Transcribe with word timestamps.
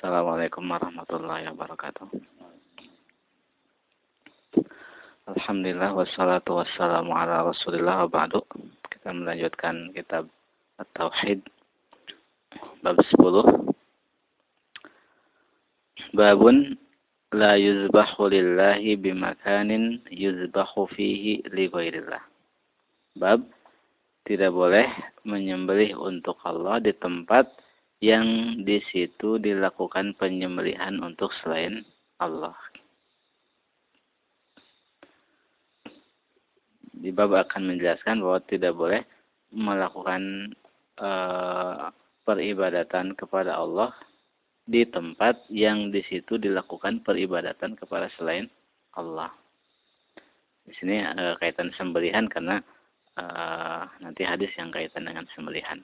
Assalamualaikum 0.00 0.64
warahmatullahi 0.64 1.44
wabarakatuh. 1.52 2.08
Alhamdulillah 5.28 5.92
wassalatu 5.92 6.56
wassalamu 6.56 7.12
ala 7.12 7.44
Rasulillah 7.44 8.08
wa 8.08 8.10
ba'du. 8.24 8.40
Kita 8.88 9.12
melanjutkan 9.12 9.92
kitab 9.92 10.24
At-Tauhid 10.80 11.44
bab 12.80 12.96
10. 12.96 13.76
Babun 16.16 16.80
la 17.36 17.60
yuzbahu 17.60 18.32
lillahi 18.32 18.96
bimakanin 18.96 20.00
yuzbahu 20.08 20.88
fihi 20.96 21.44
li 21.52 21.68
ghairillah. 21.68 22.24
Bab 23.20 23.44
tidak 24.24 24.56
boleh 24.56 24.88
menyembelih 25.28 25.92
untuk 25.92 26.40
Allah 26.48 26.80
di 26.80 26.96
tempat 26.96 27.52
yang 28.00 28.56
di 28.64 28.80
situ 28.88 29.36
dilakukan 29.36 30.16
penyembelihan 30.16 30.96
untuk 31.04 31.28
selain 31.44 31.84
Allah. 32.16 32.56
Di 36.96 37.12
bab 37.12 37.32
akan 37.32 37.76
menjelaskan 37.76 38.24
bahwa 38.24 38.40
tidak 38.48 38.72
boleh 38.76 39.02
melakukan 39.52 40.52
e, 40.96 41.10
peribadatan 42.24 43.16
kepada 43.16 43.56
Allah 43.56 43.92
di 44.64 44.84
tempat 44.84 45.48
yang 45.48 45.92
di 45.92 46.04
situ 46.08 46.36
dilakukan 46.40 47.04
peribadatan 47.04 47.76
kepada 47.76 48.08
selain 48.16 48.48
Allah. 48.96 49.32
Di 50.64 50.72
sini 50.76 51.04
e, 51.04 51.36
kaitan 51.40 51.72
sembelihan 51.76 52.28
karena 52.28 52.60
e, 53.16 53.24
nanti 54.04 54.24
hadis 54.24 54.52
yang 54.56 54.72
kaitan 54.72 55.08
dengan 55.08 55.24
sembelihan. 55.36 55.80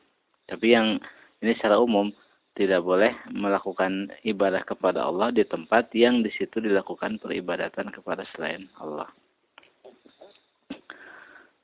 Tapi 0.48 0.69
yang 0.73 1.01
ini 1.45 1.53
secara 1.57 1.77
umum 1.77 2.13
tidak 2.57 2.81
boleh 2.81 3.13
melakukan 3.37 4.09
ibadah 4.25 4.65
kepada 4.65 5.05
Allah 5.05 5.29
di 5.29 5.45
tempat 5.45 5.93
yang 5.93 6.25
di 6.25 6.33
situ 6.33 6.56
dilakukan 6.56 7.20
peribadatan 7.20 7.93
kepada 7.93 8.25
selain 8.33 8.65
Allah. 8.81 9.12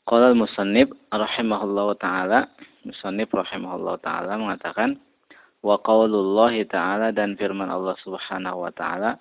Qala 0.05 0.37
al-musannib 0.37 0.93
rahimahullah 1.09 1.89
ta'ala 1.97 2.45
musannib 2.85 3.33
rahimahullah 3.33 3.97
ta'ala 4.05 4.37
mengatakan 4.37 5.01
wa 5.65 5.81
qaulullah 5.81 6.53
ta'ala 6.69 7.15
dan 7.15 7.39
firman 7.41 7.71
Allah 7.73 7.97
Subhanahu 8.05 8.69
wa 8.69 8.73
ta'ala 8.75 9.17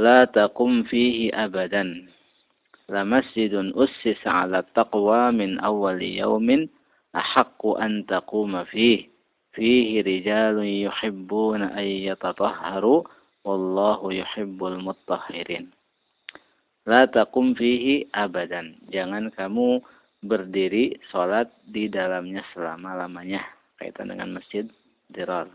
la 0.00 0.24
taqum 0.26 0.88
fihi 0.88 1.30
abadan 1.30 2.08
la 2.88 3.04
masjidun 3.04 3.76
ussisa 3.76 4.48
'ala 4.48 4.64
taqwa 4.74 5.30
min 5.30 5.60
awwali 5.60 6.18
yawmin 6.18 6.66
ahaqqu 7.12 7.76
an 7.76 8.02
taquma 8.08 8.64
fihi 8.72 9.11
fihi 9.52 10.00
rijalun 10.00 10.66
yuhibbuna 10.66 11.76
an 11.76 11.86
yatatahharu 11.86 13.04
wallahu 13.44 14.12
yuhibbul 14.12 14.80
mutahhirin 14.80 15.72
La 16.82 17.06
takum 17.06 17.54
fihi 17.54 18.10
abadan. 18.10 18.74
Jangan 18.90 19.30
kamu 19.30 19.78
berdiri 20.26 20.98
sholat 21.14 21.46
di 21.62 21.86
dalamnya 21.86 22.42
selama-lamanya. 22.50 23.38
Kaitan 23.78 24.10
dengan 24.10 24.34
masjid 24.34 24.66
dirar. 25.06 25.46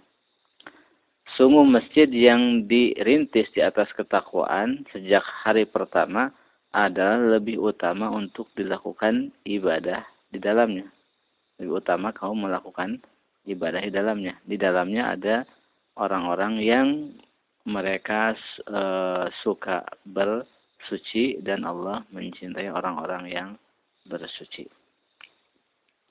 Sungguh 1.36 1.68
masjid 1.68 2.08
yang 2.08 2.64
dirintis 2.72 3.52
di 3.52 3.60
atas 3.60 3.92
ketakwaan 3.92 4.88
sejak 4.96 5.20
hari 5.44 5.68
pertama 5.68 6.32
adalah 6.72 7.20
lebih 7.36 7.60
utama 7.60 8.08
untuk 8.08 8.48
dilakukan 8.56 9.36
ibadah 9.44 10.08
di 10.32 10.40
dalamnya. 10.40 10.88
Lebih 11.60 11.84
utama 11.84 12.16
kamu 12.16 12.48
melakukan 12.48 13.04
ibadah 13.48 13.80
di 13.80 13.92
dalamnya. 13.92 14.36
Di 14.44 14.60
dalamnya 14.60 15.16
ada 15.16 15.36
orang-orang 15.98 16.60
yang 16.60 16.88
mereka 17.68 18.36
e, 18.64 18.82
suka 19.44 19.84
ber 20.08 20.44
suci 20.88 21.40
dan 21.42 21.66
Allah 21.68 22.04
mencintai 22.14 22.70
orang-orang 22.70 23.24
yang 23.28 23.50
bersuci. 24.08 24.68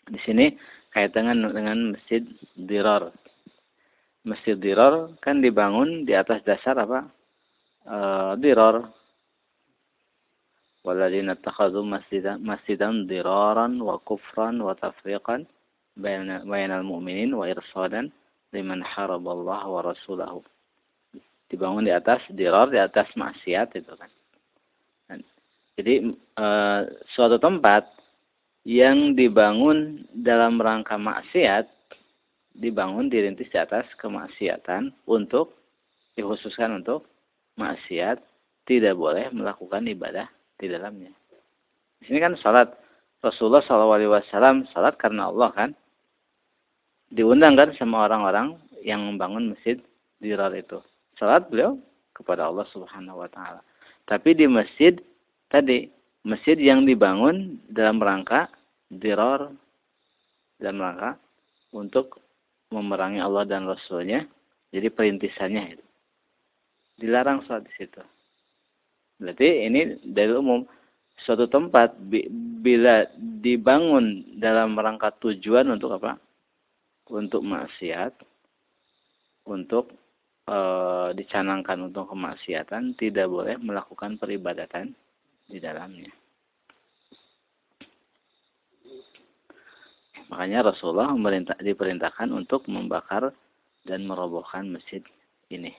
Di 0.07 0.19
sini 0.25 0.53
kaitan 0.93 1.33
dengan 1.33 1.97
masjid 1.97 2.25
Dirar. 2.57 3.13
Masjid 4.27 4.59
Dirar 4.59 5.17
kan 5.23 5.41
dibangun 5.41 6.05
di 6.05 6.13
atas 6.13 6.45
dasar 6.45 6.77
apa? 6.81 7.09
E, 7.85 7.99
Dirar. 8.41 8.85
Waladina 10.87 11.35
masjidan, 11.83 12.47
masjidan 12.47 13.11
diraran 13.11 13.83
wa 13.83 13.99
kufran 14.07 14.63
wa 14.63 14.71
tafriqan 14.79 15.43
bainal 15.97 16.85
mu'minin 16.85 17.33
wa 17.33 17.49
irsadan 17.49 18.13
liman 18.53 18.85
haraballah 18.85 19.65
wa 19.65 19.81
rasulahu. 19.83 20.45
Dibangun 21.47 21.87
di 21.87 21.93
atas 21.95 22.21
dirar, 22.35 22.69
di 22.69 22.81
atas 22.81 23.07
maksiat 23.15 23.77
itu 23.79 23.93
kan. 23.97 24.11
Jadi 25.77 26.09
e, 26.17 26.47
suatu 27.13 27.37
tempat 27.37 27.85
yang 28.65 29.13
dibangun 29.13 30.09
dalam 30.11 30.57
rangka 30.57 30.97
maksiat 30.97 31.69
dibangun 32.57 33.13
dirintis 33.13 33.53
di 33.53 33.59
atas 33.61 33.85
kemaksiatan 34.01 34.89
untuk 35.05 35.53
dikhususkan 36.17 36.81
untuk 36.81 37.05
maksiat 37.61 38.17
tidak 38.65 38.97
boleh 38.97 39.29
melakukan 39.31 39.85
ibadah 39.85 40.27
di 40.57 40.67
dalamnya. 40.73 41.13
Di 42.01 42.09
sini 42.09 42.19
kan 42.25 42.35
salat 42.41 42.73
Rasulullah 43.21 43.61
SAW 43.61 44.65
salat 44.73 44.97
karena 44.97 45.29
Allah 45.29 45.53
kan 45.53 45.71
diundang 47.13 47.55
kan 47.55 47.71
sama 47.79 48.07
orang-orang 48.07 48.59
yang 48.83 49.03
membangun 49.03 49.55
masjid 49.55 49.79
di 50.19 50.33
itu. 50.33 50.79
Salat 51.19 51.47
beliau 51.51 51.79
kepada 52.17 52.49
Allah 52.49 52.67
Subhanahu 52.73 53.25
Wa 53.25 53.29
Taala. 53.31 53.61
Tapi 54.07 54.39
di 54.39 54.47
masjid 54.47 54.95
tadi 55.51 55.91
masjid 56.27 56.59
yang 56.59 56.83
dibangun 56.83 57.63
dalam 57.71 58.03
rangka 58.03 58.51
diror 58.91 59.55
dalam 60.59 60.79
rangka 60.83 61.11
untuk 61.71 62.19
memerangi 62.75 63.23
Allah 63.23 63.47
dan 63.47 63.71
Rasulnya 63.71 64.27
jadi 64.75 64.91
perintisannya 64.91 65.79
itu 65.79 65.87
dilarang 66.99 67.47
sholat 67.47 67.63
di 67.67 67.73
situ 67.79 68.03
berarti 69.23 69.71
ini 69.71 70.03
dari 70.03 70.35
umum 70.35 70.67
suatu 71.23 71.47
tempat 71.47 71.95
bila 72.61 73.07
dibangun 73.43 74.27
dalam 74.43 74.75
rangka 74.75 75.15
tujuan 75.23 75.71
untuk 75.71 75.95
apa 75.95 76.19
untuk 77.11 77.43
maksiat 77.47 78.13
untuk 79.47 79.95
e, 80.47 80.59
dicanangkan 81.15 81.87
untuk 81.87 82.11
kemaksiatan 82.11 82.99
tidak 82.99 83.27
boleh 83.31 83.55
melakukan 83.63 84.19
peribadatan 84.19 84.95
di 85.47 85.63
dalamnya. 85.63 86.11
Makanya 90.27 90.75
Rasulullah 90.75 91.15
memerintah, 91.15 91.55
diperintahkan 91.63 92.35
untuk 92.35 92.67
membakar 92.67 93.31
dan 93.87 94.03
merobohkan 94.03 94.67
masjid 94.67 94.99
ini. 95.55 95.71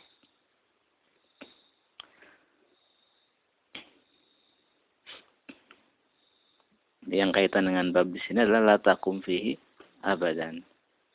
Yang 7.07 7.39
kaitan 7.39 7.71
dengan 7.71 7.91
bab 7.95 8.11
di 8.11 8.19
sini 8.23 8.43
adalah 8.43 8.75
latakum 8.75 9.23
fihi 9.23 9.55
abadan. 10.03 10.59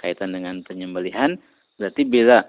Kaitan 0.03 0.35
dengan 0.35 0.67
penyembelihan 0.67 1.39
berarti 1.79 2.03
bila 2.03 2.43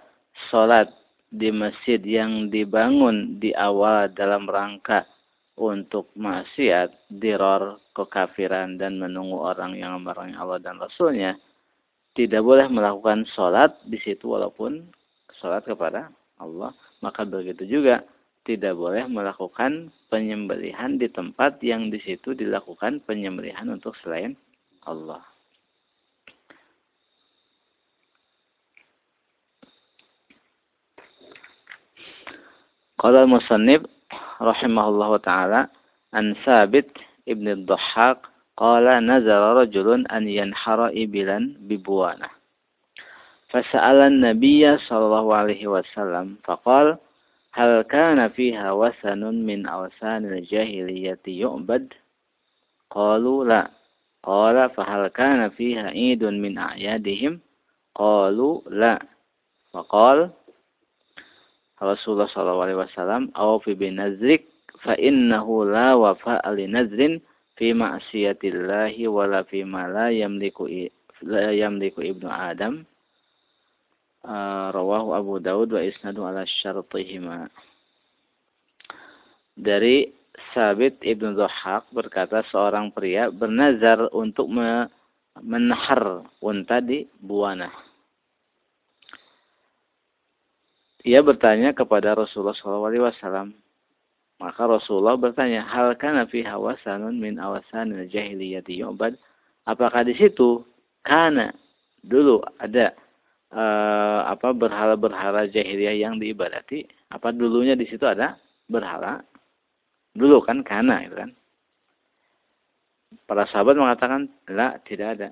sholat 0.49 0.89
di 1.29 1.49
masjid 1.53 2.01
yang 2.01 2.49
dibangun 2.49 3.37
di 3.37 3.53
awal 3.53 4.09
dalam 4.13 4.49
rangka 4.49 5.05
untuk 5.53 6.09
maksiat, 6.17 7.13
diror, 7.13 7.77
kekafiran, 7.93 8.81
dan 8.81 8.97
menunggu 8.97 9.37
orang 9.37 9.77
yang 9.77 9.97
memerangi 10.01 10.33
Allah 10.33 10.57
dan 10.57 10.81
Rasulnya, 10.81 11.37
tidak 12.17 12.41
boleh 12.41 12.65
melakukan 12.69 13.25
sholat 13.33 13.73
di 13.85 13.97
situ 14.01 14.33
walaupun 14.33 14.85
sholat 15.37 15.65
kepada 15.65 16.09
Allah. 16.41 16.73
Maka 17.01 17.25
begitu 17.25 17.65
juga 17.65 18.01
tidak 18.45 18.77
boleh 18.77 19.05
melakukan 19.09 19.93
penyembelihan 20.09 20.97
di 21.01 21.09
tempat 21.09 21.57
yang 21.65 21.89
di 21.89 21.97
situ 22.01 22.37
dilakukan 22.37 23.01
penyembelihan 23.05 23.69
untuk 23.73 23.97
selain 24.01 24.37
Allah. 24.85 25.32
Qala 33.03 33.27
musannib 33.27 33.83
rahimahullah 34.39 35.11
taala 35.19 35.61
an 36.15 36.39
Sabit 36.47 36.87
ibn 37.27 37.51
al-Dhahhak 37.51 38.23
qala 38.55 39.03
nazara 39.03 39.59
rajulun 39.59 40.07
an 40.07 40.23
yanhara 40.31 40.87
ibilan 40.95 41.59
bibuana 41.67 42.31
فسأل 43.53 43.95
النبي 43.95 44.77
صلى 44.89 45.03
الله 45.05 45.35
عليه 45.35 45.63
وسلم 45.67 46.41
فقال 46.43 46.97
هل 47.53 47.81
كان 47.81 48.27
فيها 48.33 48.71
وثن 48.71 49.21
من 49.45 49.65
أوثان 49.69 50.25
الجاهلية 50.25 51.21
يعبد؟ 51.27 51.93
قالوا 52.89 53.45
لا. 53.45 53.69
قال 54.23 54.69
فهل 54.69 55.07
كان 55.07 55.49
فيها 55.49 55.93
عيد 55.93 56.23
من 56.25 56.57
أعيادهم؟ 56.57 57.39
قالوا 57.95 58.61
لا. 58.69 58.99
فقال 59.73 60.29
Rasulullah 61.83 62.31
sallallahu 62.31 62.63
alaihi 62.63 62.79
wasallam 62.79 63.23
aw 63.35 63.59
fi 63.59 63.75
binazrik 63.75 64.47
fa 64.79 64.95
innahu 64.95 65.67
la 65.67 65.99
wafa 65.99 66.39
li 66.55 66.65
nazrin 66.71 67.19
fi 67.59 67.75
ma'siyatillahi 67.75 69.05
wala 69.11 69.43
fi 69.43 69.67
ma 69.67 69.91
la 69.91 70.07
yamliku 70.09 70.65
la 71.27 71.51
yamliku 71.51 71.99
ibnu 71.99 72.31
adam 72.31 72.87
uh, 74.23 74.71
rawahu 74.71 75.13
Abu 75.13 75.33
Daud 75.43 75.75
wa 75.75 75.81
isnadu 75.83 76.23
ala 76.23 76.47
syartihima 76.47 77.51
dari 79.53 80.09
Sabit 80.53 80.97
Ibnu 81.05 81.37
Dhahak 81.37 81.93
berkata 81.93 82.41
seorang 82.49 82.89
pria 82.89 83.29
bernazar 83.29 84.09
untuk 84.09 84.49
me 84.49 84.89
menahar 85.41 86.25
unta 86.41 86.77
di 86.77 87.09
buana. 87.17 87.69
Ia 91.03 91.19
bertanya 91.19 91.75
kepada 91.75 92.15
Rasulullah 92.15 92.55
SAW. 92.55 93.51
Maka 94.39 94.61
Rasulullah 94.67 95.19
bertanya, 95.19 95.67
hal 95.67 95.95
kana 95.99 96.27
fi 96.27 96.43
hawasanun 96.43 97.19
min 97.19 97.39
awasanil 97.39 98.07
jahiliyati 98.07 98.79
yu'bad? 98.79 99.19
Apakah 99.67 100.03
di 100.07 100.15
situ 100.15 100.63
kana 101.03 101.51
dulu 102.03 102.43
ada 102.59 102.91
uh, 103.51 104.27
apa 104.27 104.51
berhala-berhala 104.51 105.47
jahiliyah 105.51 105.95
yang 105.95 106.19
diibadati? 106.19 106.87
Apa 107.11 107.35
dulunya 107.35 107.75
di 107.75 107.87
situ 107.87 108.03
ada 108.03 108.39
berhala? 108.67 109.23
Dulu 110.15 110.43
kan 110.43 110.63
kana 110.63 111.03
itu 111.03 111.15
kan. 111.19 111.31
Para 113.27 113.47
sahabat 113.51 113.75
mengatakan, 113.75 114.31
la 114.51 114.79
tidak 114.83 115.19
ada. 115.19 115.29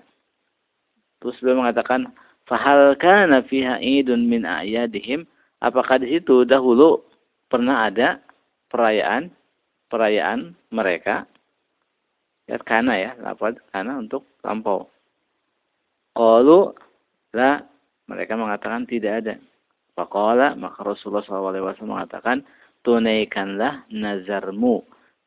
Terus 1.19 1.35
beliau 1.39 1.63
mengatakan, 1.63 2.11
fahal 2.47 2.95
kana 2.99 3.43
fiha 3.43 3.79
idun 3.79 4.27
min 4.27 4.47
a'yadihim? 4.47 5.27
Apakah 5.61 6.01
di 6.01 6.17
situ 6.17 6.41
dahulu 6.41 7.05
pernah 7.45 7.85
ada 7.85 8.17
perayaan 8.73 9.29
perayaan 9.93 10.57
mereka? 10.73 11.29
Ya 12.49 12.57
kana 12.57 12.97
ya, 12.97 13.13
lapad 13.21 13.61
kana 13.69 14.01
untuk 14.01 14.25
lampau. 14.41 14.89
Qalu 16.17 16.73
la 17.37 17.61
mereka 18.09 18.33
mengatakan 18.35 18.89
tidak 18.89 19.23
ada. 19.23 19.35
Faqala 19.93 20.57
maka 20.57 20.81
Rasulullah 20.81 21.23
SAW 21.23 21.85
mengatakan 21.85 22.41
tunaikanlah 22.81 23.85
nazarmu 23.93 24.81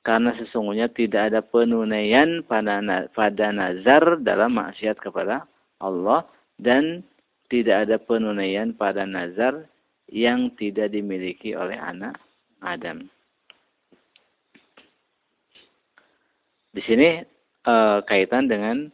karena 0.05 0.37
sesungguhnya 0.37 0.93
tidak 0.93 1.33
ada 1.33 1.41
penunaian 1.41 2.45
pada 2.45 2.83
pada 3.17 3.47
nazar 3.55 4.21
dalam 4.21 4.53
maksiat 4.59 5.01
kepada 5.01 5.49
Allah 5.81 6.29
dan 6.61 7.01
tidak 7.49 7.89
ada 7.89 7.97
penunaian 7.97 8.77
pada 8.77 9.09
nazar 9.09 9.65
yang 10.11 10.53
tidak 10.57 10.93
dimiliki 10.93 11.57
oleh 11.57 11.77
anak 11.79 12.17
Adam. 12.61 13.09
Di 16.75 16.83
sini 16.83 17.23
e, 17.63 17.75
kaitan 18.05 18.51
dengan 18.51 18.91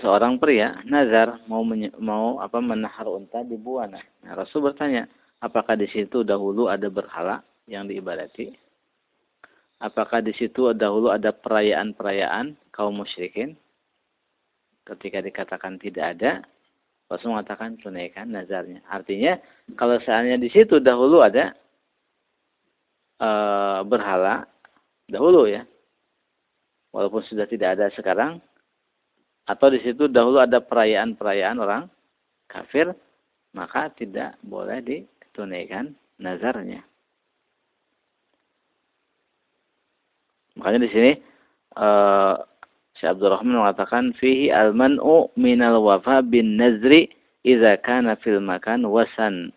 seorang 0.00 0.40
pria 0.40 0.80
nazar 0.88 1.44
mau 1.46 1.60
mau 2.00 2.40
apa 2.40 2.58
menahar 2.58 3.06
unta 3.06 3.44
di 3.44 3.54
buana. 3.60 4.00
Nah, 4.24 4.32
Rasul 4.32 4.64
bertanya, 4.64 5.04
apakah 5.44 5.76
di 5.76 5.86
situ 5.92 6.24
dahulu 6.24 6.72
ada 6.72 6.88
berhala? 6.88 7.44
yang 7.70 7.86
diibadati? 7.86 8.54
Apakah 9.82 10.22
di 10.22 10.30
situ 10.38 10.70
dahulu 10.74 11.10
ada 11.10 11.34
perayaan-perayaan 11.34 12.70
kaum 12.70 13.02
musyrikin? 13.02 13.58
Ketika 14.86 15.22
dikatakan 15.22 15.78
tidak 15.78 16.18
ada, 16.18 16.32
Rasul 17.12 17.36
mengatakan 17.36 17.76
tunaikan 17.76 18.32
nazarnya. 18.32 18.80
Artinya, 18.88 19.36
kalau 19.76 20.00
seandainya 20.00 20.40
di 20.40 20.48
situ 20.48 20.80
dahulu 20.80 21.20
ada 21.20 21.52
e, 23.20 23.28
berhala, 23.84 24.48
dahulu 25.04 25.44
ya, 25.44 25.68
walaupun 26.88 27.20
sudah 27.28 27.44
tidak 27.44 27.76
ada 27.76 27.92
sekarang, 27.92 28.40
atau 29.44 29.68
di 29.68 29.84
situ 29.84 30.08
dahulu 30.08 30.40
ada 30.40 30.64
perayaan-perayaan 30.64 31.58
orang 31.60 31.84
kafir, 32.48 32.96
maka 33.52 33.92
tidak 33.92 34.40
boleh 34.40 34.80
ditunaikan 34.80 35.92
nazarnya. 36.16 36.80
Makanya 40.56 40.80
di 40.84 40.90
sini 40.92 41.12
uh, 41.80 42.36
Syekh 43.02 43.18
Abdul 43.18 43.34
Rahman 43.34 43.58
mengatakan 43.58 44.14
fihi 44.14 44.54
al-man'u 44.54 45.34
minal 45.34 45.82
wafa 45.82 46.22
bin 46.22 46.54
nazri 46.54 47.10
idza 47.42 47.74
kana 47.82 48.14
fil 48.14 48.38
makan 48.38 48.86
wasan 48.86 49.50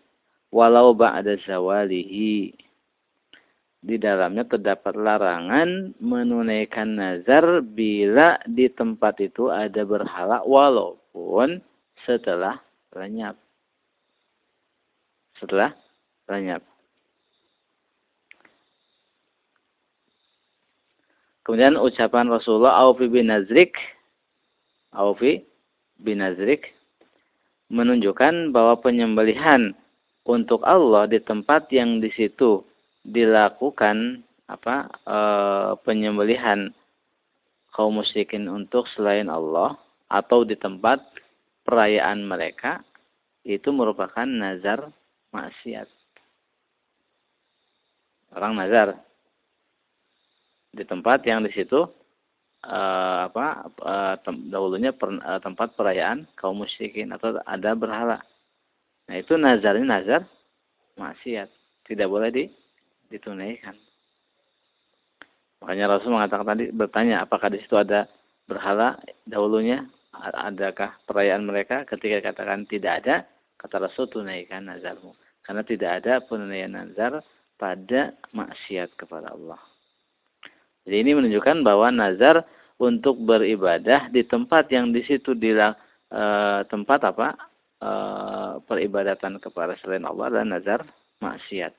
walau 0.50 0.90
ba'da 0.90 1.38
zawalihi. 1.46 2.50
Di 3.86 4.02
dalamnya 4.02 4.50
terdapat 4.50 4.98
larangan 4.98 5.94
menunaikan 6.02 6.98
nazar 6.98 7.62
bila 7.62 8.34
di 8.50 8.66
tempat 8.66 9.22
itu 9.22 9.46
ada 9.46 9.86
berhala 9.86 10.42
walaupun 10.42 11.62
setelah 12.02 12.58
lenyap. 12.98 13.38
Setelah 15.38 15.70
lenyap. 16.26 16.66
Kemudian 21.46 21.78
ucapan 21.78 22.26
Rasulullah 22.26 22.74
Aufi 22.82 23.06
bin 23.06 23.30
Nazrik. 23.30 23.78
Aufi 24.90 25.46
bin 26.02 26.18
Nazrik. 26.18 26.74
Menunjukkan 27.70 28.50
bahwa 28.50 28.82
penyembelihan 28.82 29.70
untuk 30.26 30.66
Allah 30.66 31.06
di 31.06 31.22
tempat 31.22 31.70
yang 31.70 32.02
di 32.02 32.10
situ 32.18 32.66
dilakukan 33.06 34.26
apa 34.50 34.90
e, 35.06 35.18
penyembelihan 35.86 36.74
kaum 37.70 38.02
musyrikin 38.02 38.50
untuk 38.50 38.90
selain 38.98 39.30
Allah 39.30 39.78
atau 40.10 40.42
di 40.42 40.58
tempat 40.58 40.98
perayaan 41.62 42.26
mereka 42.26 42.82
itu 43.46 43.70
merupakan 43.70 44.26
nazar 44.26 44.90
maksiat. 45.30 45.86
Orang 48.34 48.58
nazar 48.58 48.98
di 50.76 50.84
tempat 50.84 51.24
yang 51.24 51.40
di 51.40 51.50
situ 51.56 51.88
uh, 52.68 53.18
apa 53.32 53.72
uh, 53.80 54.14
tem, 54.20 54.52
dahulunya 54.52 54.92
per, 54.92 55.16
uh, 55.16 55.40
tempat 55.40 55.72
perayaan 55.72 56.28
kaum 56.36 56.60
musyrikin 56.60 57.10
atau 57.16 57.40
ada 57.48 57.72
berhala. 57.72 58.20
Nah 59.08 59.16
itu 59.16 59.40
nazarnya 59.40 59.86
nazar 59.88 60.22
maksiat, 61.00 61.48
tidak 61.88 62.08
boleh 62.12 62.28
di, 62.28 62.44
ditunaikan. 63.08 63.76
Makanya 65.64 65.96
Rasul 65.96 66.12
mengatakan 66.12 66.46
tadi 66.52 66.64
bertanya 66.68 67.24
apakah 67.24 67.48
di 67.48 67.58
situ 67.64 67.80
ada 67.80 68.04
berhala 68.44 69.00
dahulunya 69.24 69.88
adakah 70.16 70.96
perayaan 71.04 71.44
mereka 71.44 71.84
ketika 71.88 72.32
katakan 72.32 72.64
tidak 72.68 73.04
ada 73.04 73.16
kata 73.56 73.88
Rasul 73.88 74.08
tunaikan 74.08 74.68
nazarmu 74.68 75.16
karena 75.44 75.62
tidak 75.64 75.90
ada 76.02 76.12
penunaian 76.24 76.72
nazar 76.72 77.20
pada 77.56 78.12
maksiat 78.36 78.92
kepada 79.00 79.32
Allah. 79.32 79.60
Jadi 80.86 80.96
ini 81.02 81.12
menunjukkan 81.18 81.66
bahwa 81.66 81.90
nazar 81.90 82.46
untuk 82.78 83.18
beribadah 83.18 84.06
di 84.14 84.22
tempat 84.22 84.70
yang 84.70 84.94
di 84.94 85.02
situ 85.02 85.34
di 85.34 85.50
e, 85.50 86.24
tempat 86.70 87.00
apa 87.10 87.34
e, 87.82 87.90
peribadatan 88.62 89.42
kepada 89.42 89.74
selain 89.82 90.06
Allah 90.06 90.30
dan 90.30 90.54
nazar 90.54 90.86
maksiat. 91.18 91.74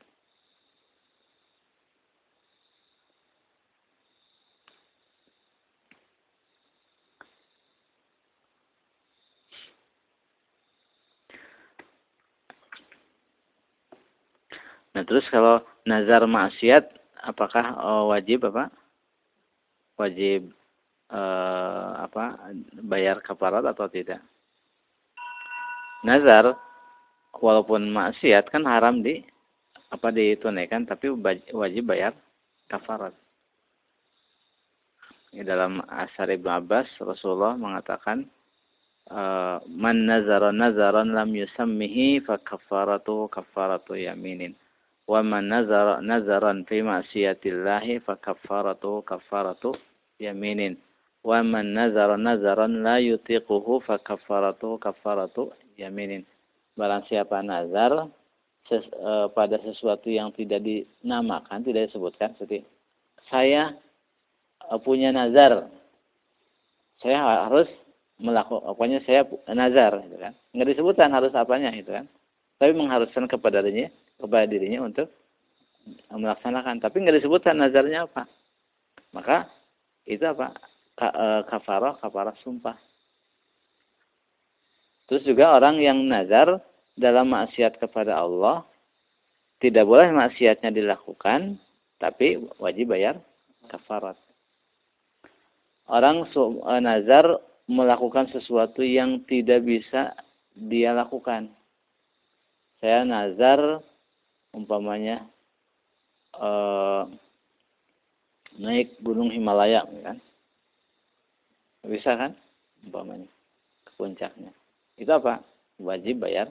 Nah 14.98 15.06
terus 15.08 15.24
kalau 15.32 15.64
nazar 15.88 16.28
maksiat 16.28 16.90
apakah 17.24 17.78
oh, 17.80 18.12
wajib 18.12 18.50
apa? 18.52 18.68
Wajib 19.98 20.54
eh, 21.10 21.90
apa 22.06 22.54
bayar 22.86 23.20
kafarat 23.26 23.66
atau 23.66 23.90
tidak. 23.90 24.22
Nazar 26.06 26.54
walaupun 27.34 27.90
maksiat 27.90 28.54
kan 28.54 28.64
haram 28.70 29.02
di 29.02 29.26
apa 29.90 30.14
ditunaikan 30.14 30.86
tapi 30.86 31.10
wajib 31.52 31.90
bayar 31.90 32.14
kafarat. 32.70 33.12
Di 35.34 35.44
dalam 35.44 35.84
asar 35.92 36.32
Ibnu 36.32 36.48
Abbas 36.48 36.88
Rasulullah 37.02 37.58
mengatakan 37.58 38.30
eh, 39.10 39.58
man 39.66 40.06
nazara 40.06 40.54
nazaran 40.54 41.12
lam 41.12 41.34
yusammihi 41.34 42.22
fa 42.24 42.38
kafaratu 42.38 43.28
kafaratu 43.34 43.98
yaminin 43.98 44.54
wa 45.08 45.24
man 45.24 45.48
nazara 45.48 46.04
nazaran 46.04 46.68
fi 46.68 46.84
ma'siyatillahi 46.84 48.04
fa 48.04 48.20
kaffaratu 48.20 49.02
kaffaratu 49.08 49.74
yaminin 50.20 50.76
wa 51.24 51.40
man 51.44 51.72
nazara 51.72 52.20
nazaran 52.20 52.84
la 52.84 53.00
yutiquhu 53.00 53.80
fa 53.82 53.98
kaffaratu 54.04 54.78
yaminin 55.80 56.28
barang 56.78 57.08
siapa 57.10 57.42
nazar 57.42 58.12
ses, 58.70 58.84
e, 58.84 59.12
pada 59.32 59.58
sesuatu 59.64 60.12
yang 60.12 60.30
tidak 60.36 60.62
dinamakan, 60.62 61.64
tidak 61.64 61.90
disebutkan 61.90 62.36
seperti 62.36 62.68
saya 63.32 63.74
e, 64.62 64.74
punya 64.84 65.10
nazar. 65.10 65.68
Saya 67.02 67.48
harus 67.48 67.70
melakukan 68.18 68.74
pokoknya 68.74 69.00
saya 69.06 69.26
nazar 69.54 70.02
gitu 70.06 70.18
kan. 70.18 70.34
Enggak 70.54 70.78
disebutkan 70.78 71.10
harus 71.14 71.34
apanya 71.34 71.72
itu 71.74 71.90
kan. 71.94 72.06
Tapi 72.58 72.74
mengharuskan 72.74 73.30
kepada 73.30 73.62
dirinya 73.62 73.94
kepada 74.18 74.46
dirinya 74.50 74.82
untuk 74.82 75.08
melaksanakan, 76.12 76.84
tapi 76.84 77.00
enggak 77.00 77.22
disebutkan 77.24 77.56
nazarnya 77.56 78.10
apa. 78.10 78.28
Maka 79.16 79.48
itu 80.04 80.24
apa? 80.26 80.52
E, 80.98 81.26
kafarah, 81.48 81.96
kafarah 82.02 82.36
sumpah. 82.44 82.76
Terus 85.08 85.24
juga 85.24 85.56
orang 85.56 85.80
yang 85.80 86.04
nazar 86.04 86.60
dalam 86.98 87.32
maksiat 87.32 87.80
kepada 87.80 88.20
Allah 88.20 88.68
tidak 89.64 89.88
boleh 89.88 90.12
maksiatnya 90.12 90.74
dilakukan, 90.74 91.56
tapi 92.02 92.42
wajib 92.60 92.92
bayar 92.92 93.16
kafarat. 93.72 94.20
Orang 95.88 96.28
e, 96.28 96.74
nazar 96.84 97.40
melakukan 97.70 98.28
sesuatu 98.34 98.84
yang 98.84 99.24
tidak 99.30 99.64
bisa 99.64 100.12
dia 100.58 100.92
lakukan. 100.92 101.57
Saya 102.78 103.02
nazar 103.06 103.82
umpamanya 104.54 105.26
eh, 106.38 107.04
naik 108.58 108.98
gunung 109.02 109.30
Himalaya 109.30 109.86
kan. 110.02 110.18
Bisa 111.86 112.18
kan? 112.18 112.34
Umpamanya 112.84 113.30
ke 113.86 113.92
puncaknya. 113.96 114.52
Itu 114.98 115.14
apa? 115.14 115.40
Wajib 115.78 116.26
bayar 116.26 116.50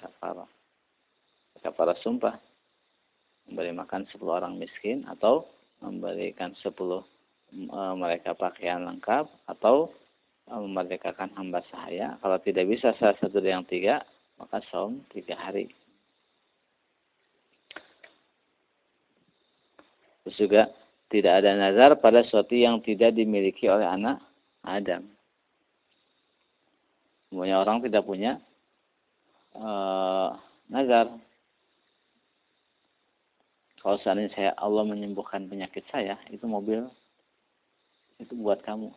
kafarah. 0.00 0.48
Kafarah 1.60 1.96
sumpah. 2.00 2.34
Memberi 3.46 3.70
makan 3.70 4.10
10 4.10 4.18
orang 4.26 4.58
miskin 4.58 5.06
atau 5.06 5.46
memberikan 5.78 6.50
10 6.58 6.66
e, 6.66 7.78
mereka 7.94 8.34
pakaian 8.34 8.82
lengkap 8.82 9.30
atau 9.46 9.94
memerdekakan 10.50 11.30
hamba 11.38 11.62
sahaya. 11.70 12.18
Kalau 12.18 12.38
tidak 12.42 12.66
bisa 12.66 12.90
salah 12.98 13.14
satu 13.22 13.38
dari 13.38 13.54
yang 13.54 13.66
tiga, 13.66 14.02
maka 14.36 14.60
saum 14.68 15.00
tiga 15.12 15.36
hari. 15.36 15.72
Terus 20.24 20.36
juga 20.42 20.62
tidak 21.06 21.38
ada 21.38 21.54
nazar 21.54 21.90
pada 22.02 22.26
sesuatu 22.26 22.52
yang 22.58 22.82
tidak 22.82 23.14
dimiliki 23.14 23.70
oleh 23.70 23.86
anak 23.86 24.18
Adam. 24.66 25.06
Semuanya 27.30 27.62
orang 27.62 27.78
tidak 27.82 28.02
punya 28.02 28.42
uh, 29.54 30.34
nazar. 30.66 31.14
Kalau 33.78 34.02
seandainya 34.02 34.34
saya 34.34 34.50
Allah 34.58 34.82
menyembuhkan 34.82 35.46
penyakit 35.46 35.86
saya, 35.94 36.18
itu 36.34 36.42
mobil 36.50 36.90
itu 38.18 38.34
buat 38.34 38.58
kamu. 38.66 38.90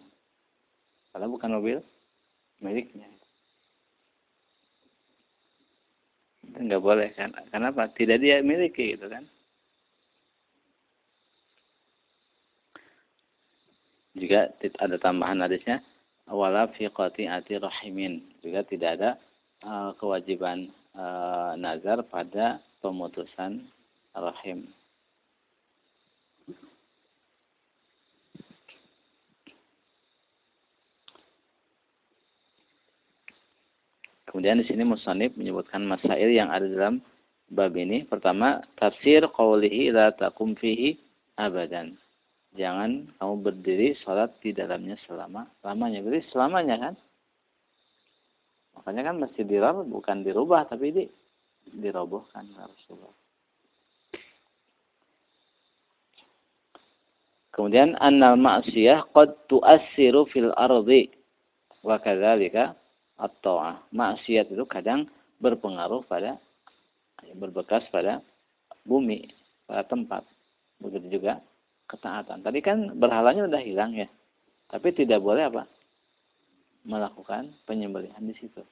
Karena 1.14 1.28
bukan 1.30 1.50
mobil 1.62 1.78
miliknya. 2.58 3.19
Enggak 6.58 6.82
boleh 6.82 7.10
kan? 7.14 7.36
Kenapa? 7.54 7.92
Tidak 7.94 8.18
dia 8.18 8.42
miliki 8.42 8.98
gitu 8.98 9.06
kan? 9.06 9.28
Juga 14.18 14.50
ada 14.82 14.98
tambahan 14.98 15.46
hadisnya 15.46 15.80
wala 16.28 16.70
fi 16.74 16.90
qati'ati 16.90 17.62
rahimin. 17.62 18.26
Juga 18.42 18.66
tidak 18.66 18.90
ada 19.00 19.10
uh, 19.64 19.92
kewajiban 20.02 20.74
uh, 20.98 21.54
nazar 21.56 22.02
pada 22.06 22.60
pemutusan 22.82 23.70
rahim. 24.18 24.68
Kemudian 34.40 34.64
di 34.64 34.72
sini 34.72 34.88
Musanib 34.88 35.36
menyebutkan 35.36 35.84
masail 35.84 36.32
yang 36.32 36.48
ada 36.48 36.64
dalam 36.64 37.04
bab 37.52 37.76
ini. 37.76 38.08
Pertama, 38.08 38.64
tafsir 38.80 39.20
qawlihi 39.36 39.92
la 39.92 40.16
taqum 40.16 40.56
fihi 40.56 40.96
abadan. 41.36 42.00
Jangan 42.56 43.12
kamu 43.20 43.36
berdiri 43.44 44.00
salat 44.00 44.32
di 44.40 44.56
dalamnya 44.56 44.96
selama 45.04 45.44
lamanya. 45.60 46.00
Berarti 46.00 46.32
selamanya 46.32 46.76
kan? 46.80 46.94
Makanya 48.80 49.12
kan 49.12 49.16
mesti 49.28 49.44
dirar 49.44 49.76
bukan 49.84 50.24
dirubah 50.24 50.72
tapi 50.72 50.88
di 50.96 51.04
dirobohkan 51.76 52.48
Rasulullah. 52.56 53.12
Kemudian 57.52 58.00
annal 58.00 58.40
ma'siyah 58.40 59.04
qad 59.12 59.36
tu'assiru 59.52 60.32
fil 60.32 60.56
ardi 60.56 61.12
wa 61.84 62.00
kadzalika 62.00 62.79
at-ta'ah. 63.20 63.92
Maksiat 63.92 64.50
itu 64.50 64.64
kadang 64.66 65.06
berpengaruh 65.44 66.04
pada 66.08 66.40
berbekas 67.36 67.84
pada 67.92 68.24
bumi, 68.88 69.28
pada 69.68 69.84
tempat. 69.86 70.24
Begitu 70.80 71.20
juga 71.20 71.44
ketaatan. 71.92 72.40
Tadi 72.42 72.60
kan 72.64 72.96
berhalanya 72.96 73.46
sudah 73.46 73.62
hilang 73.62 73.92
ya. 73.94 74.08
Tapi 74.72 74.96
tidak 74.96 75.20
boleh 75.20 75.52
apa? 75.52 75.64
Melakukan 76.88 77.52
penyembelihan 77.68 78.24
di 78.24 78.36
situ. 78.40 78.64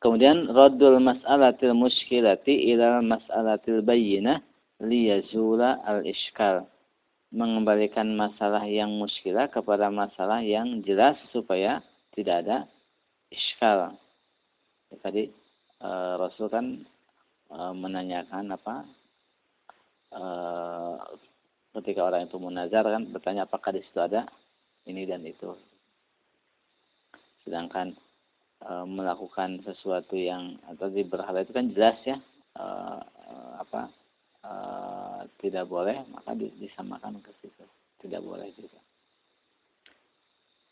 Kemudian 0.00 0.52
raddul 0.52 1.00
mas'alatil 1.00 1.72
muskilati 1.72 2.72
ila 2.76 3.00
mas'alatil 3.00 3.80
bayyinah 3.80 4.36
liyazula 4.84 5.80
al-ishkal 5.80 6.68
mengembalikan 7.34 8.14
masalah 8.14 8.62
yang 8.62 8.94
muskilah 8.94 9.50
kepada 9.50 9.90
masalah 9.90 10.38
yang 10.38 10.78
jelas 10.86 11.18
supaya 11.34 11.82
tidak 12.14 12.46
ada 12.46 12.56
iskal. 13.34 13.98
Tadi 15.02 15.26
e, 15.82 15.90
Rasul 16.14 16.46
kan 16.46 16.86
e, 17.50 17.58
menanyakan 17.74 18.54
apa 18.54 18.86
e, 20.14 20.22
ketika 21.74 22.06
orang 22.06 22.30
itu 22.30 22.38
munazar 22.38 22.86
kan 22.86 23.10
bertanya 23.10 23.50
apakah 23.50 23.74
di 23.74 23.82
situ 23.82 23.98
ada 23.98 24.30
ini 24.86 25.02
dan 25.02 25.26
itu. 25.26 25.58
Sedangkan 27.42 27.98
e, 28.62 28.70
melakukan 28.86 29.58
sesuatu 29.66 30.14
yang 30.14 30.54
atau 30.70 30.86
di 30.86 31.02
berhala 31.02 31.42
itu 31.42 31.50
kan 31.50 31.66
jelas 31.74 31.98
ya 32.06 32.14
e, 32.54 32.64
apa 33.58 33.90
tidak 35.40 35.68
boleh 35.68 36.00
maka 36.12 36.36
disamakan 36.36 37.20
ke 37.20 37.30
situ. 37.40 37.64
Tidak 38.00 38.20
boleh 38.20 38.48
juga. 38.56 38.80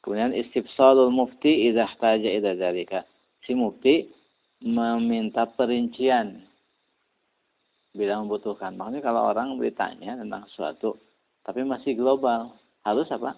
Kemudian 0.03 0.35
istifsalul 0.35 1.15
mufti 1.15 1.71
idza 1.71 1.87
ihtaja 1.87 2.29
ila 2.29 2.59
dzalika. 2.59 3.07
Si 3.47 3.55
mufti 3.55 4.11
meminta 4.63 5.47
perincian. 5.47 6.43
Bila 7.93 8.19
membutuhkan. 8.25 8.75
Makanya 8.75 9.01
kalau 9.05 9.31
orang 9.31 9.61
bertanya 9.61 10.17
tentang 10.17 10.49
sesuatu 10.51 10.99
tapi 11.43 11.67
masih 11.67 11.99
global 11.99 12.55
harus 12.87 13.07
apa? 13.11 13.35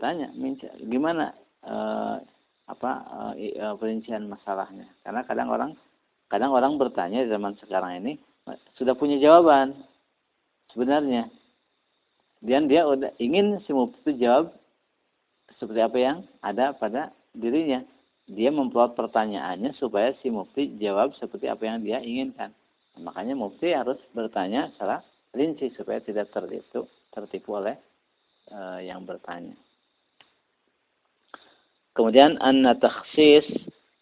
Tanya 0.00 0.34
minta 0.34 0.66
gimana 0.82 1.30
uh, 1.62 2.18
apa 2.66 2.90
uh, 3.38 3.74
perincian 3.78 4.26
masalahnya? 4.26 4.90
Karena 5.06 5.22
kadang 5.22 5.48
orang 5.52 5.72
kadang 6.26 6.50
orang 6.50 6.74
bertanya 6.74 7.22
zaman 7.30 7.54
sekarang 7.62 8.02
ini 8.02 8.18
sudah 8.74 8.98
punya 8.98 9.20
jawaban 9.22 9.78
sebenarnya. 10.72 11.28
Dan 12.42 12.66
dia 12.66 12.82
udah 12.82 13.14
ingin 13.22 13.62
si 13.62 13.70
mufti 13.70 14.18
jawab 14.18 14.50
seperti 15.62 15.78
apa 15.78 15.98
yang 16.00 16.18
ada 16.42 16.74
pada 16.74 17.14
dirinya. 17.30 17.86
Dia 18.26 18.50
memplot 18.50 18.98
pertanyaannya 18.98 19.78
supaya 19.78 20.10
si 20.18 20.32
mufti 20.32 20.74
jawab 20.82 21.14
seperti 21.22 21.46
apa 21.46 21.62
yang 21.62 21.78
dia 21.86 22.02
inginkan. 22.02 22.50
Makanya 22.98 23.38
mufti 23.38 23.70
harus 23.70 23.96
bertanya 24.10 24.74
secara 24.74 25.00
rinci 25.32 25.70
supaya 25.78 26.02
tidak 26.02 26.28
tertipu 26.34 26.90
tertipu 27.12 27.56
oleh 27.56 27.76
e, 28.50 28.58
yang 28.84 29.04
bertanya. 29.06 29.56
Kemudian 31.92 32.40
anna 32.40 32.72
takhsis 32.76 33.44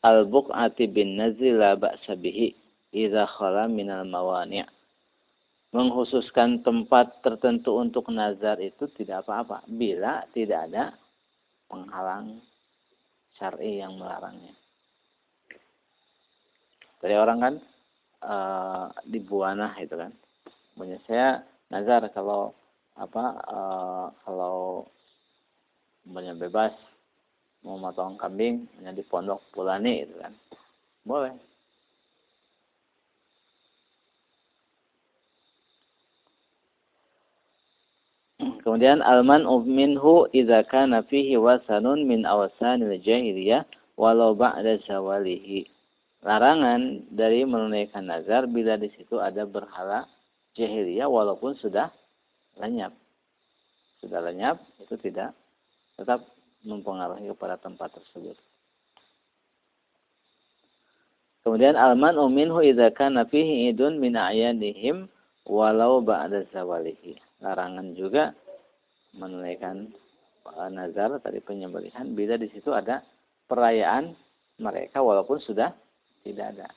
al-buq'ati 0.00 0.91
bin 0.91 1.19
nazila 1.19 1.75
ba'sa 1.77 2.15
bihi 2.17 2.55
idza 2.95 3.27
khala 3.27 3.67
minal 3.67 4.07
mawani' 4.07 4.67
menghususkan 5.71 6.67
tempat 6.67 7.23
tertentu 7.23 7.79
untuk 7.79 8.11
nazar 8.11 8.59
itu 8.59 8.91
tidak 8.99 9.27
apa-apa. 9.27 9.62
Bila 9.71 10.27
tidak 10.35 10.67
ada 10.71 10.95
penghalang 11.71 12.43
syar'i 13.39 13.79
yang 13.79 13.95
melarangnya. 13.95 14.55
Dari 17.00 17.17
orang 17.17 17.39
kan 17.39 17.55
e, 18.21 18.37
di 19.09 19.19
Buana 19.23 19.73
itu 19.81 19.95
kan, 19.95 20.12
punya 20.77 20.99
saya 21.07 21.41
nazar 21.71 22.11
kalau 22.12 22.53
apa 22.99 23.25
e, 23.41 23.59
kalau 24.27 24.85
punya 26.05 26.35
bebas 26.35 26.75
mau 27.62 27.79
motong 27.79 28.19
kambing 28.19 28.67
hanya 28.77 28.93
di 28.93 29.07
pondok 29.07 29.41
pulani 29.55 30.05
itu 30.05 30.19
kan. 30.19 30.35
Boleh 31.07 31.50
Kemudian 38.40 39.04
alman 39.04 39.44
minhu 39.68 40.25
idza 40.32 40.64
kana 40.64 41.04
fihi 41.04 41.37
wasanun 41.37 42.09
min 42.09 42.25
awsanil 42.25 42.97
jahiliyah 43.00 43.68
walau 44.00 44.32
ba'da 44.32 44.80
zawalihi. 44.88 45.68
Larangan 46.25 47.04
dari 47.12 47.44
menunaikan 47.44 48.09
nazar 48.09 48.44
bila 48.49 48.76
di 48.76 48.92
situ 48.97 49.20
ada 49.20 49.44
berhala 49.44 50.09
jahiliyah 50.56 51.09
walaupun 51.09 51.56
sudah 51.61 51.92
lenyap. 52.56 52.92
Sudah 54.00 54.25
lenyap 54.25 54.61
itu 54.80 54.97
tidak 55.00 55.37
tetap 56.00 56.25
mempengaruhi 56.64 57.28
kepada 57.32 57.61
tempat 57.61 57.92
tersebut. 57.92 58.37
Kemudian 61.40 61.76
alman 61.76 62.16
minhu 62.32 62.61
idza 62.61 62.92
kana 62.92 63.25
fihi 63.25 63.73
idun 63.73 63.97
min 63.97 64.16
a'yanihim 64.16 65.09
walau 65.49 66.04
ba'da 66.04 66.44
zawalihi. 66.52 67.30
Larangan 67.40 67.97
juga 67.97 68.37
menunaikan 69.16 69.90
uh, 70.47 70.70
nazar 70.70 71.18
tadi 71.25 71.40
penyembelihan 71.42 72.12
bila 72.14 72.37
di 72.37 72.47
situ 72.52 72.70
ada 72.70 73.02
perayaan 73.50 74.14
mereka 74.61 75.00
walaupun 75.00 75.40
sudah 75.42 75.73
tidak 76.23 76.54
ada. 76.56 76.68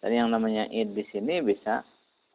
Dan 0.00 0.10
yang 0.16 0.28
namanya 0.32 0.64
id 0.70 0.96
di 0.96 1.04
sini 1.12 1.44
bisa 1.44 1.84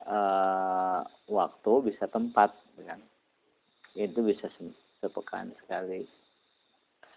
uh, 0.06 1.02
waktu, 1.32 1.74
bisa 1.90 2.06
tempat, 2.06 2.54
kan? 2.86 3.02
Itu 3.98 4.22
bisa 4.22 4.52
sepekan 5.02 5.50
sekali, 5.64 6.06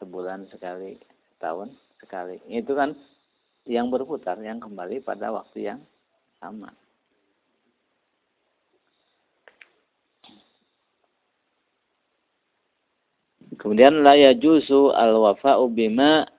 sebulan 0.01 0.49
sekali, 0.49 0.97
setahun 1.35 1.69
sekali. 2.01 2.41
Itu 2.49 2.73
kan 2.73 2.97
yang 3.69 3.93
berputar, 3.93 4.41
yang 4.41 4.63
kembali 4.63 5.05
pada 5.05 5.29
waktu 5.35 5.69
yang 5.69 5.81
sama. 6.41 6.73
Kemudian 13.59 14.07
la 14.07 14.15
yajuzu 14.15 14.95
al-wafa'u 14.95 15.67
bima 15.75 16.31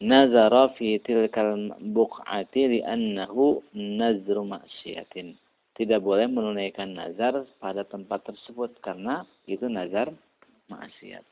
nazara 0.00 0.68
fi 0.76 1.00
tilkal 1.00 1.72
buq'ati 1.80 2.80
li'annahu 2.80 3.64
nazru 3.72 4.44
maksiatin. 4.44 5.36
Tidak 5.72 6.00
boleh 6.04 6.28
menunaikan 6.28 6.92
nazar 6.92 7.48
pada 7.56 7.80
tempat 7.88 8.28
tersebut 8.28 8.76
karena 8.84 9.24
itu 9.48 9.64
nazar 9.72 10.12
maksiat. 10.68 11.24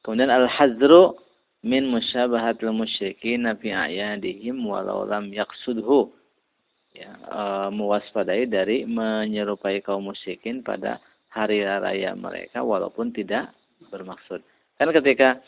Kemudian 0.00 0.32
al-hazru 0.32 1.20
min 1.60 1.86
musyabahatil 1.92 2.72
musyrikin 2.72 3.44
fi 3.60 3.76
a'yadihim 3.76 4.56
walau 4.64 5.04
lam 5.04 5.28
yaqsudhu. 5.30 6.10
Ya, 6.92 7.08
e, 7.24 7.42
mewaspadai 7.72 8.44
dari 8.44 8.84
menyerupai 8.84 9.80
kaum 9.80 10.12
musyrikin 10.12 10.60
pada 10.60 11.00
hari 11.32 11.64
raya 11.64 12.12
mereka 12.12 12.60
walaupun 12.60 13.10
tidak 13.10 13.56
bermaksud. 13.88 14.44
Kan 14.76 14.92
ketika 14.92 15.40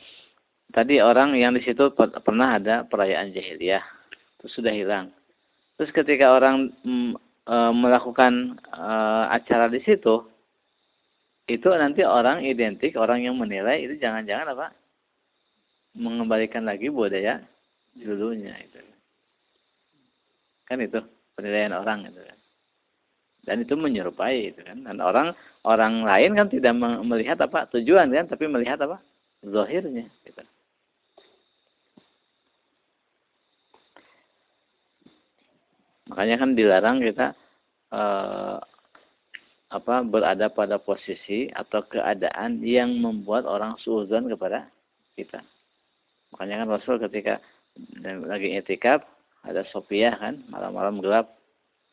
tadi 0.73 0.99
orang 1.05 1.37
yang 1.37 1.53
di 1.53 1.61
situ 1.61 1.93
pernah 2.25 2.57
ada 2.57 2.88
perayaan 2.88 3.37
jahiliyah, 3.37 3.85
itu 4.41 4.47
sudah 4.49 4.73
hilang. 4.73 5.12
Terus 5.76 5.93
ketika 5.93 6.33
orang 6.33 6.73
mm, 6.83 7.12
e, 7.45 7.57
melakukan 7.76 8.57
e, 8.73 8.87
acara 9.29 9.69
di 9.69 9.85
situ, 9.85 10.25
itu 11.45 11.69
nanti 11.69 12.00
orang 12.00 12.41
identik, 12.41 12.97
orang 12.97 13.21
yang 13.21 13.37
menilai 13.37 13.85
itu 13.85 14.00
jangan-jangan 14.00 14.57
apa? 14.57 14.73
Mengembalikan 15.95 16.64
lagi 16.64 16.88
budaya 16.88 17.45
dulunya 17.93 18.57
itu. 18.64 18.81
Kan 20.64 20.81
itu 20.81 20.99
penilaian 21.37 21.77
orang 21.77 22.09
itu 22.09 22.18
kan 22.25 22.38
dan 23.44 23.64
itu 23.64 23.76
menyerupai 23.76 24.52
itu 24.52 24.61
kan. 24.64 24.85
Dan 24.85 24.98
orang 25.04 25.33
orang 25.64 26.04
lain 26.04 26.37
kan 26.37 26.48
tidak 26.48 26.74
melihat 27.04 27.38
apa 27.44 27.68
tujuan 27.76 28.11
kan 28.11 28.26
tapi 28.28 28.48
melihat 28.48 28.80
apa? 28.85 29.00
Zahirnya 29.44 30.09
gitu. 30.24 30.44
makanya 36.14 36.37
kan 36.37 36.50
dilarang 36.54 37.02
kita 37.02 37.35
eh, 37.90 38.57
apa 39.74 39.94
berada 40.07 40.46
pada 40.46 40.78
posisi 40.78 41.50
atau 41.50 41.83
keadaan 41.90 42.62
yang 42.62 42.94
membuat 43.02 43.42
orang 43.42 43.74
suuzon 43.83 44.30
kepada 44.30 44.70
kita. 45.18 45.42
Makanya 46.30 46.62
kan 46.62 46.68
Rasul 46.70 47.02
ketika 47.02 47.42
lagi 48.30 48.54
etikap 48.54 49.02
ada 49.42 49.66
Sophia 49.74 50.14
kan 50.14 50.46
malam-malam 50.46 51.02
gelap 51.02 51.35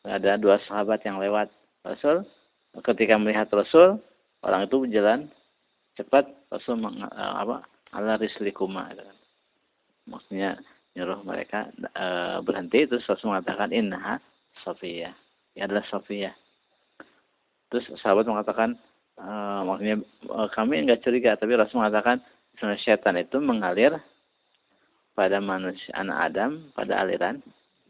ada 0.02 0.34
dua 0.38 0.58
sahabat 0.66 1.02
yang 1.06 1.22
lewat 1.22 1.50
Rasul. 1.86 2.26
Ketika 2.82 3.20
melihat 3.20 3.52
Rasul 3.52 4.00
orang 4.42 4.66
itu 4.66 4.76
berjalan 4.82 5.20
cepat. 5.94 6.26
Rasul 6.50 6.76
meng, 6.76 7.00
eh, 7.00 7.08
apa 7.12 7.64
rislikuma 8.20 8.88
gitu 8.92 9.04
kan. 9.04 9.18
maksudnya 10.02 10.50
nyuruh 10.98 11.22
mereka 11.22 11.70
e, 11.78 12.06
berhenti. 12.42 12.84
Terus 12.88 13.06
Rasul 13.06 13.32
mengatakan 13.32 13.70
innaha 13.70 14.18
Sofia 14.66 15.14
ya 15.56 15.62
adalah 15.64 15.84
Sofia 15.88 16.32
terus 17.72 17.88
sahabat 18.04 18.28
mengatakan 18.28 18.76
e, 19.16 19.28
maksudnya 19.64 19.96
kami 20.52 20.82
enggak 20.84 21.00
curiga. 21.06 21.38
Tapi 21.38 21.56
Rasul 21.56 21.80
mengatakan 21.80 22.20
setan 22.82 23.16
itu 23.16 23.40
mengalir 23.40 23.96
pada 25.12 25.40
manusia 25.40 25.92
anak 25.96 26.32
Adam 26.32 26.50
pada 26.72 27.04
aliran 27.04 27.40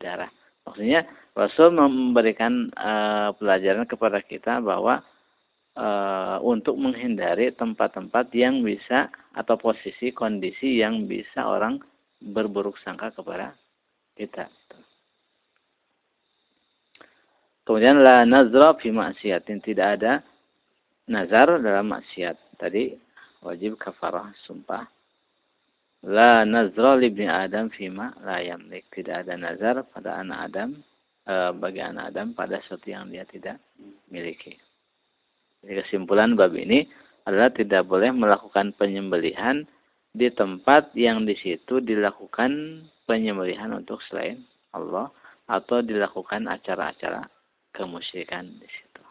darah 0.02 0.30
Maksudnya 0.66 1.04
Rasul 1.32 1.74
memberikan 1.74 2.70
uh, 2.76 3.34
pelajaran 3.34 3.88
kepada 3.88 4.20
kita 4.22 4.60
bahwa 4.62 5.02
uh, 5.74 6.38
untuk 6.44 6.76
menghindari 6.76 7.50
tempat-tempat 7.56 8.30
yang 8.36 8.60
bisa 8.62 9.08
atau 9.32 9.56
posisi 9.56 10.12
kondisi 10.12 10.78
yang 10.78 11.08
bisa 11.08 11.48
orang 11.48 11.80
berburuk 12.22 12.78
sangka 12.84 13.10
kepada 13.10 13.56
kita. 14.14 14.46
Kemudian 17.62 18.02
la 18.02 18.26
nazra 18.26 18.74
fi 18.78 18.90
maksiatin 18.90 19.62
tidak 19.62 19.88
ada 19.98 20.12
nazar 21.06 21.62
dalam 21.62 21.94
maksiat. 21.94 22.58
Tadi 22.58 22.94
wajib 23.42 23.78
kafarah 23.78 24.34
sumpah 24.46 25.01
La 26.02 26.42
nazra 26.42 26.98
libni 26.98 27.30
Adam 27.30 27.70
fima 27.70 28.10
la 28.26 28.42
yamlik. 28.42 28.90
Tidak 28.90 29.22
ada 29.22 29.38
nazar 29.38 29.86
pada 29.86 30.18
anak 30.18 30.38
Adam, 30.50 30.70
e, 31.22 31.34
bagi 31.54 31.78
anak 31.78 32.10
Adam 32.10 32.34
pada 32.34 32.58
sesuatu 32.58 32.90
yang 32.90 33.06
dia 33.06 33.22
tidak 33.22 33.62
miliki. 34.10 34.58
Jadi 35.62 35.78
kesimpulan 35.78 36.34
bab 36.34 36.58
ini 36.58 36.90
adalah 37.22 37.54
tidak 37.54 37.86
boleh 37.86 38.10
melakukan 38.10 38.74
penyembelihan 38.74 39.62
di 40.10 40.26
tempat 40.34 40.90
yang 40.98 41.22
di 41.22 41.38
situ 41.38 41.78
dilakukan 41.78 42.82
penyembelihan 43.06 43.70
untuk 43.70 44.02
selain 44.10 44.42
Allah 44.74 45.06
atau 45.46 45.86
dilakukan 45.86 46.50
acara-acara 46.50 47.30
kemusyrikan 47.70 48.50
di 48.58 48.66
situ. 48.66 49.02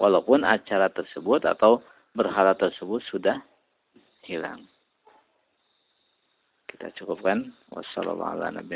Walaupun 0.00 0.48
acara 0.48 0.88
tersebut 0.88 1.44
atau 1.44 1.84
berhala 2.16 2.56
tersebut 2.56 3.04
sudah 3.12 3.44
hilang 4.24 4.64
kita 6.80 6.96
cukupkan. 6.96 7.52
Wassalamualaikum 7.68 8.72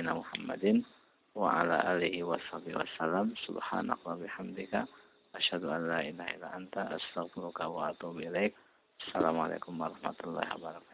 assalamualaikum 9.09 9.73
warahmatullahi 9.81 10.53
wabarakatuh 10.53 10.94